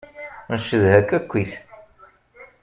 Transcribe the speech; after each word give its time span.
Ncedha-k 0.53 1.09
akkit. 1.17 1.51